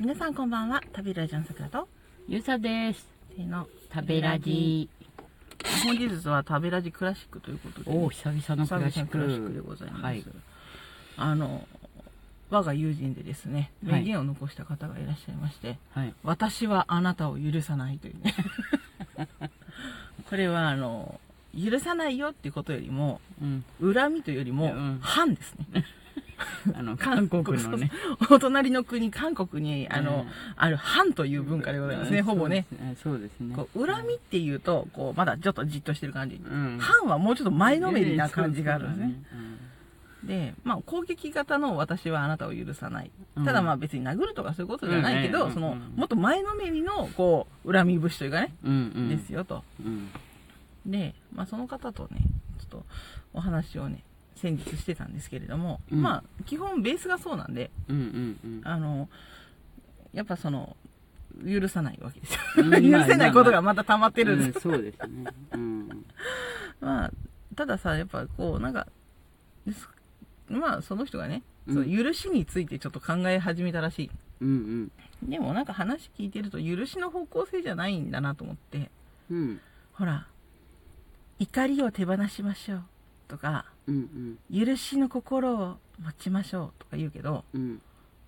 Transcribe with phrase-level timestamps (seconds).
[0.00, 1.86] 皆さんこんばんは旅ラジオの桜と
[2.26, 3.06] ゆさです。
[3.36, 4.88] せーの食べラジ。
[5.84, 9.18] 本日は食べラジクラシックということでおお、久々のクラシック。
[9.18, 10.24] ラシックでございます、はい。
[11.16, 11.68] あの
[12.50, 16.14] 我が友人でですねはい名言を残した方がいらっしゃいまして、はい。
[16.24, 18.34] 私はあなたを許さないというね
[20.28, 21.20] これはあの
[21.56, 23.64] 許さないよっていうことよりもうん。
[23.94, 25.84] 恨みというよりもうん反ですね
[26.74, 27.90] あの、韓国のね。
[28.30, 32.66] お隣の国韓国にあの、うんある反という文化でございますね、ほぼね。
[33.02, 33.54] そうですね。
[33.54, 36.78] こう恨みっていうとこうまだちょっとじっとしてる感じ、うん。
[36.80, 39.22] 反はもうちょっと前のめりな感じがあるんですね。
[40.26, 43.10] で、まあ、攻撃型の私はあなたを許さない。
[43.36, 48.54] うんただまあ別に殴るとかそういうことじゃないけど、うんそのうん、もっと前のめりの、こう、恨み節というかね。
[49.08, 49.62] ですよと。
[49.84, 50.08] うん。
[50.86, 52.20] で、まあその方とね、
[52.58, 52.86] ちょっと
[53.34, 54.02] お話をね、
[54.36, 58.60] 先日してたんですけれども、うんまあ基本ベースがそうなんで、うんうんうん。
[58.64, 59.08] あの、
[60.12, 60.76] やっぱその、
[61.44, 62.40] 許さないわけですよ。
[62.58, 64.68] うん 許せないことがまた溜まってるんです。
[64.68, 65.24] うんそうですね。
[65.52, 66.06] うん。
[66.80, 67.12] まあ、
[67.56, 68.86] たださ、やっぱこう、なんか、
[70.48, 74.10] まあその人がね、うんその許しについてちょっと考え始めたらしい。
[74.40, 74.92] うん
[75.22, 78.90] でもなんか話聞いてると許しの方向性じゃないんだなと思って、
[79.30, 79.36] うん。
[79.38, 79.60] うん。
[79.94, 80.26] ほら、
[81.38, 82.84] 怒りを手放しましょう
[83.28, 84.66] とか、うんうん。
[84.66, 87.80] 許しの心を持ちましょうとか言うけど、うん。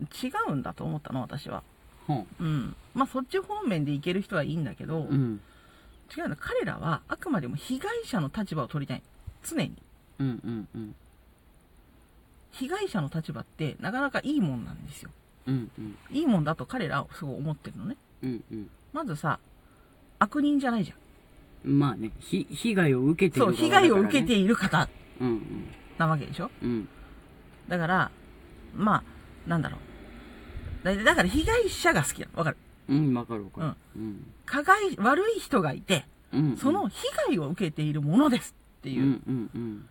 [0.00, 1.62] 違うんだと思ったの、私は。
[2.08, 2.74] うん。
[2.94, 5.40] まあそっち方面でいける人はいいんだけど、うん。
[6.16, 6.36] 違うの。
[6.36, 9.02] 彼らはあくまでも被害者の立場を取りたい。
[9.44, 9.72] 常に。
[10.18, 10.94] うんうんうん。
[12.52, 15.10] 被害者の立場ってなかなかいいもんなんですよ。
[15.46, 15.96] うんうん。
[16.10, 17.96] いいもんだと彼らはすごい思ってるのね。
[18.22, 18.70] うんうん。
[18.92, 19.38] まずさ、
[20.18, 20.98] 悪人じゃないじゃん。
[21.64, 24.26] まあね、ひ、被害を受けてそう、る被害を受ける。
[24.26, 24.88] ている方
[25.20, 25.68] うんうん。
[25.98, 26.50] なわけでしょ？
[26.62, 26.88] うん。
[27.68, 28.10] だから、
[28.74, 29.02] まあ、
[29.48, 30.84] なんだろう。
[30.84, 32.38] だだから被害者が好きなの。
[32.38, 32.56] わかる？
[32.88, 33.72] うん、わかるわかる。
[33.96, 34.26] うん。
[34.46, 36.56] 加害、悪い人がいて、うん。
[36.56, 36.96] その被
[37.28, 39.02] 害を受けているものですっていう。
[39.02, 39.88] うんうんうん。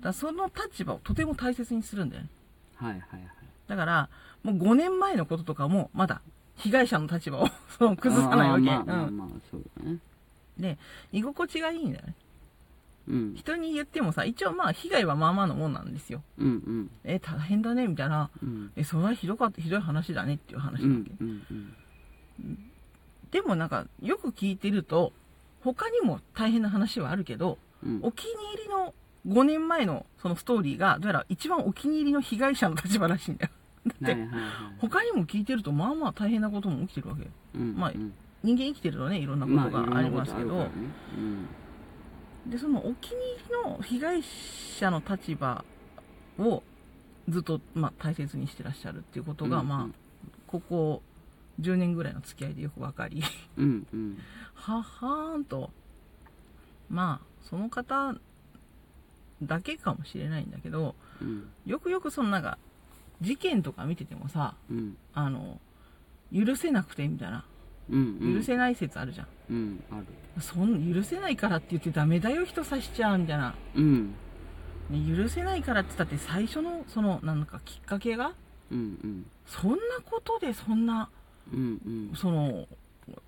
[0.00, 2.28] だその立場をとても大切にするんだよね。
[2.76, 3.20] はいはいはい。
[3.68, 4.08] だから、
[4.42, 6.20] もう5年前のこととかも、まだ
[6.56, 7.48] 被害者の立場を
[7.78, 8.64] そう崩さないわけ。
[8.64, 9.98] まあまあうんまあ、そうだね。
[10.60, 10.78] で、
[11.12, 12.14] 居心地がいいんだよね。
[13.08, 13.34] うん。
[13.36, 16.22] 人に言ってもさ、一応まあ被害はまあまあのもんなんですよ。
[16.38, 16.90] うんうん。
[17.04, 18.30] え、大変だね、みたいな。
[18.42, 18.70] うん。
[18.76, 21.10] え、それはひどかった、ひどい話だねっていう話うなわけ。
[21.10, 21.42] んうん
[22.40, 22.58] うん。
[23.30, 25.12] でもなんか、よく聞いてると、
[25.62, 28.94] 他にも大変な話はあるけど、うんお気に入りの
[29.26, 33.52] 5年前のそのストーリーが、どうやら一番お気に入りの被害者の立場らしいんだよ。
[33.86, 34.40] だって、はいはいはい。
[34.78, 37.28] 他にも聞いてると、まあまあ大変なことも起きてるわけよ。
[37.54, 41.60] うんまあうん人間生きてるとね、いろんなこまあとがありますけど、いろんなことあるからね。
[42.46, 45.64] で、そのお気に入りの被害者の立場
[46.38, 46.62] を
[47.28, 49.94] ずっと、まあ、大切にしてらっしゃるっていうことが、うんまあ、
[50.46, 51.02] ここ
[51.60, 53.22] 10年ぐらいの付き合いでよくわかり、
[53.56, 54.18] うんうん。
[54.54, 55.70] ははーんと、
[56.88, 58.14] まあ、その方
[59.42, 61.48] だけかもしれないんだけど、うん。
[61.66, 62.58] よくよくそのなんか、
[63.20, 64.96] 事件とか見ててもさ、うん。
[65.14, 65.60] あの、
[66.34, 67.44] 許せなくてみたいな、
[67.90, 68.36] うんうん。
[68.38, 69.26] 許せない説あるじゃん。
[69.50, 70.06] うん、ある。
[70.40, 73.54] そん許せないからって言ってダメだよ人さしちゃうみたいな。
[73.74, 74.14] うん。
[74.88, 78.32] ね、許せないからって言ったって最初のそのなんかきっかけが？
[78.70, 79.26] うんうん。
[79.46, 81.08] そんなことでそんな
[81.52, 81.80] うん
[82.12, 82.16] うん。
[82.16, 82.66] その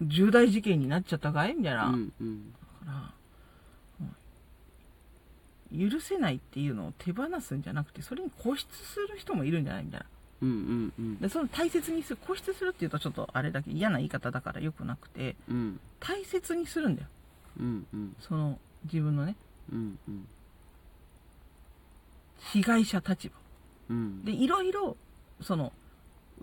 [0.00, 1.54] 重大事件になっちゃったかい？
[1.54, 2.54] みたいな、だうんうん。
[2.84, 4.04] から、う
[5.86, 9.84] ん許せないっていうのを手放すんじゃなくてそれに固執する人もいるんじゃない？
[9.84, 10.06] みたいな
[10.42, 11.18] うんうんうん。
[11.18, 15.80] でその大切にする固執するっていうとちょっとあれだけ嫌な言い方だからよくなくてうん。
[16.00, 17.08] 大切にするんだよ。
[17.60, 18.16] うんうん。
[18.20, 19.36] その自分のね
[19.72, 20.26] うんうん。
[22.52, 23.34] 被害者立場。
[23.90, 24.24] うん。
[24.24, 24.96] でいろいろ
[25.40, 25.72] その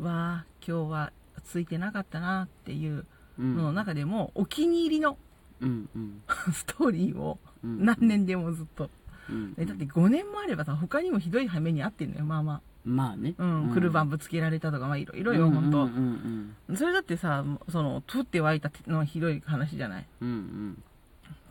[0.02, 1.12] わあ今日は
[1.46, 3.06] ついてなかったなっていう
[3.38, 3.58] うん。
[3.58, 5.18] のの中でもお気に入りの
[5.62, 6.22] うんうん。
[6.54, 8.90] ストーリーをうん何年でもずっと、
[9.30, 13.36] うんえだって5年もあればさ他にもひどい羽目に遭ってんのよまあままあね。
[13.38, 20.06] あうん、車バンぶつけられたとかまあいろいろよ本当、うんうんうんそれだってさその取って湧いたのはひどい話じゃない？
[20.22, 20.28] うん。
[20.30, 20.84] うん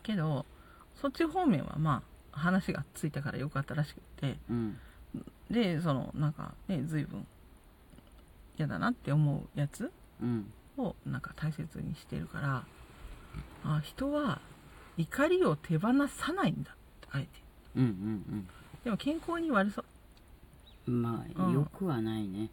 [0.03, 0.45] けど
[1.01, 2.01] そっち方面はま
[2.33, 4.77] あ話がついたからよかったらしくてうん。
[5.51, 7.25] でそのなんかね随分
[8.57, 9.91] 嫌だなって思うやつ
[10.21, 10.51] うん。
[10.77, 12.63] をなんか大切にしてるから
[13.65, 14.39] あ人は
[14.97, 17.27] 怒りを手放さないんだってあえて
[17.75, 18.47] うんうん
[18.83, 19.98] でも健康に悪そう、うん。
[20.89, 21.53] まあ、うん。
[21.53, 22.49] よくはないね。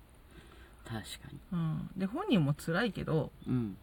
[0.85, 1.39] 確かに。
[1.53, 3.77] うん、で本人も辛いけどうん。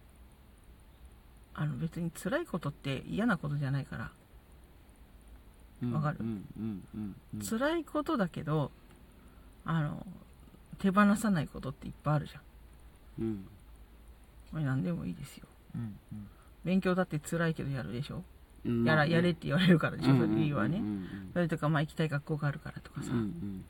[1.56, 4.12] あの別に辛いことって嫌なことじゃないから、
[5.84, 6.18] うんわかる？
[6.20, 7.42] うんうんうんうん。
[7.46, 8.72] 辛いことだけど
[9.66, 10.06] あの
[10.80, 12.42] 手放さないことっていっぱいあるじゃん。
[13.24, 13.46] うん。
[14.52, 15.46] まあ何でもいいですよ。
[15.76, 15.96] うん
[16.64, 18.24] 勉強だって辛いけどやるでしょ、
[18.66, 18.86] うん。
[18.86, 21.30] やらやれって言われるからでしょ、それ理由はね、うんうん。
[21.34, 23.66] それとかまあ行きたい学校があるからとかさ、うんうん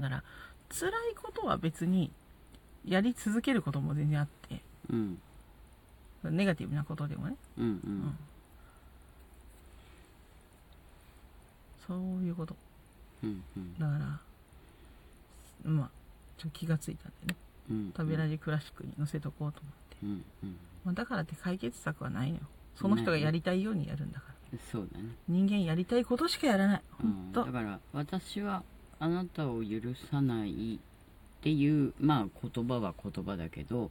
[0.00, 0.24] だから
[0.70, 2.10] 辛いことは別に
[2.86, 4.60] やり続けることも全然あって。
[4.90, 5.18] うん。
[6.24, 7.92] ネガティブなことでもね、うんううん。
[8.06, 8.18] ん
[11.86, 12.56] そういうこと。
[13.22, 13.78] うんうん。
[13.78, 13.92] だか
[15.64, 15.90] らまあ
[16.38, 17.36] ちょっと気がついたんでね。
[17.70, 20.56] うん食べラジクラシックに載せとこうと思って、うんうん。
[20.84, 22.42] まあ、だからって解決策はないのよ。
[22.76, 25.04] その人がやりたいようにやるんだから、そうだね。
[25.28, 26.82] 人間やりたいことしかやらない。
[27.02, 28.62] うん本当、だから私は
[29.04, 29.80] あなたを許
[30.10, 30.78] さないっ
[31.42, 33.90] ていうまあ言葉は言葉だけど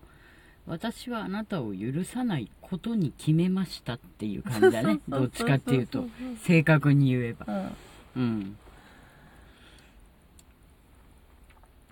[0.65, 4.99] 私はあなたを許さないことに決めましたっていう感じだね。
[5.07, 6.05] どっちかっていうと。
[6.43, 7.45] 正確に言えば。
[8.15, 8.23] うん。
[8.23, 8.57] うん。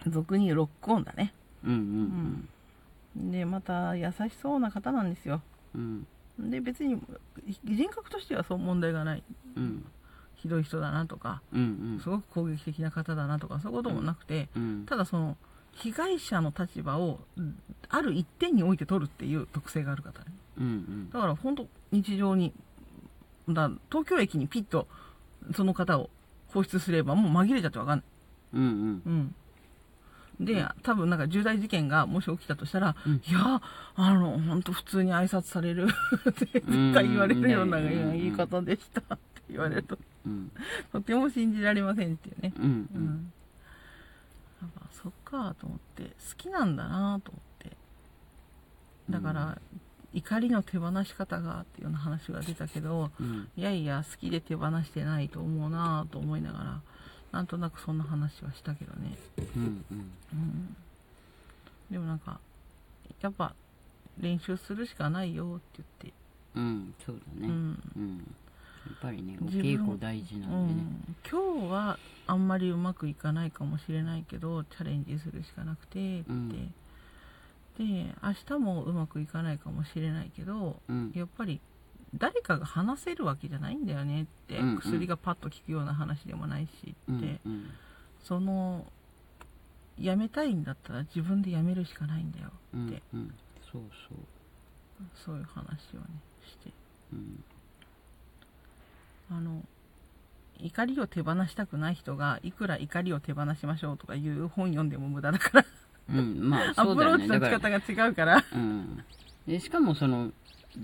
[0.08, 1.34] 俗にロックオンだね。
[1.66, 2.48] うん。
[3.18, 3.32] うん。
[3.32, 5.42] でまた優しそうな方なんですよ。
[5.76, 6.08] うん。
[6.40, 6.98] で別に
[7.66, 9.24] 人格としてはそう問題がない。
[9.58, 9.86] うん
[10.42, 15.38] ひどい人だなとかうんすごく攻撃的な方だなとかそういうこともなくて、うんただその
[15.74, 17.58] 被害者の立場をうん
[17.90, 20.26] ある一点において取るっていう特性がある方ね。
[20.60, 21.10] うんうん。
[21.12, 22.54] だから本当日常に
[23.50, 24.88] だ東京駅にピッと
[25.56, 26.10] その方を
[26.50, 28.06] 放出すればもう紛れちゃってわかんない。
[28.54, 29.36] うんうん。
[30.40, 30.46] うん。
[30.46, 33.14] で、多分なんか重大事件がもし起きたとしたら、うん。
[33.14, 33.62] いや、
[33.96, 35.88] あの、本当普通に挨拶される
[36.30, 38.12] って絶対言われるようなうん。
[38.14, 39.18] 言い方でした
[39.52, 40.52] 言われると、うん。
[40.92, 42.54] とても信じられませんっていうね。
[42.58, 42.64] うん。
[42.64, 43.04] ううん。
[43.04, 43.34] ん。
[44.62, 47.78] やっぱそっかと思って、好きなんだなと思って。
[49.10, 49.58] だから、
[50.14, 53.50] 怒りの手放し方がっていうような話が出たけど、うん。
[53.58, 56.82] いやいや、好きで手放してないと思うなと思いながら、
[57.32, 59.18] なんとなくそんな話はしたけどね。
[59.56, 60.12] うんうん。
[60.34, 60.76] うん。
[61.90, 62.40] でもなんか、
[63.22, 63.54] やっぱ
[64.20, 66.14] 練習するしかないよって言って、
[66.56, 66.94] うん。
[67.06, 67.48] そうだね。
[67.48, 67.94] うん。
[67.96, 68.18] うん。
[68.18, 68.24] や
[68.90, 70.82] っぱりねお稽古大事なうんでね。
[70.82, 71.98] ん、今日は
[72.28, 76.50] あんまりうまくいかないかもしれないけどチャレンジするしかなくてって、うん。
[76.50, 76.66] で
[77.78, 81.12] 明日もうまくいかないかもしれないけどうん。
[81.14, 81.60] やっぱり
[82.16, 84.78] 誰かが話せるわけじゃないんだよねって、うんうん。
[84.80, 87.70] 薬がパッと効くような話でもないしって、うんうん。
[88.24, 88.86] その
[90.00, 93.34] やめたいんだったら自分でやめるしかないんだようんって、うん。
[93.72, 94.18] そうそう。
[95.26, 95.62] そういう話
[95.96, 96.06] をね
[96.48, 96.72] して。
[97.14, 97.44] うん
[99.32, 99.64] あの
[100.60, 105.66] 怒りを手放したくない人がいくら怒りを手放しましょうとかいう本読んでも無駄だから。
[106.10, 108.44] うんまあア そうだよプローチの仕方が違うから。
[108.54, 109.04] うん。
[109.48, 110.32] でしかもその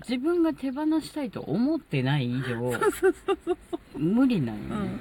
[0.08, 2.74] 自分が手放したいと思ってない以上
[3.96, 5.00] 無理なんよね。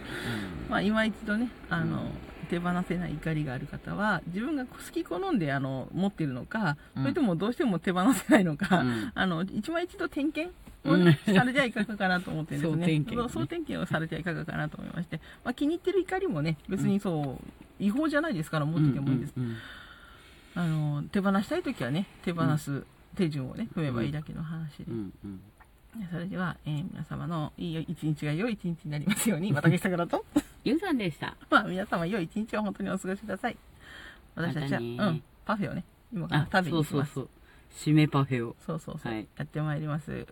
[0.69, 2.11] まあ今一度ねあの、
[2.51, 7.03] 手放せない怒りがある方は自分が好き好んであの持ってるのか、うん。
[7.03, 9.13] それともどうしても手放せないのか、うん。
[9.15, 10.55] あの一枚一度点検
[10.91, 12.87] をね、うんされてはいかがかなと思ってるんですね。
[13.29, 19.35] 総点検をされてはいかがかなと思いまして、まあ、気に入ってる怒りもね別にそう、違法じゃないですから持っててもいいんです、
[20.55, 22.85] あの手放したい時はね手放す
[23.17, 24.85] 手順をね踏めばいいだけの話で、
[26.11, 30.25] それでは、えー皆様のいい一日が良い一日になりますように 私さくらと
[30.65, 31.37] ゆうさんでした。
[31.51, 33.57] まあ皆様良い一日を本当にお過ごしください。
[34.35, 37.11] 私たちは、うんパフェをね今からあ食べそに行きます。
[37.11, 37.93] うそうそう。
[37.93, 38.57] 締めパフェを。
[38.67, 39.13] そうそうそう。
[39.13, 39.27] はい。
[39.37, 40.27] やってまいります